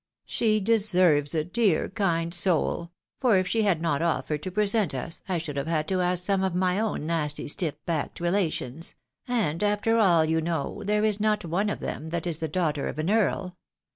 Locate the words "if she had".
3.37-3.79